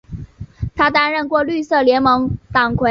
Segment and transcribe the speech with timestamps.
[0.75, 2.79] 他担任过绿色联盟党魁。